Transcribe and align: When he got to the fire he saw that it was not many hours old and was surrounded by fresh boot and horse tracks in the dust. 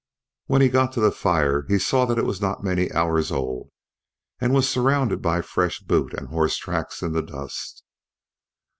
When 0.47 0.63
he 0.63 0.69
got 0.69 0.91
to 0.93 0.99
the 0.99 1.11
fire 1.11 1.63
he 1.67 1.77
saw 1.77 2.05
that 2.07 2.17
it 2.17 2.25
was 2.25 2.41
not 2.41 2.63
many 2.63 2.91
hours 2.91 3.31
old 3.31 3.69
and 4.39 4.51
was 4.51 4.67
surrounded 4.67 5.21
by 5.21 5.43
fresh 5.43 5.79
boot 5.79 6.15
and 6.15 6.29
horse 6.29 6.57
tracks 6.57 7.03
in 7.03 7.11
the 7.13 7.21
dust. 7.21 7.83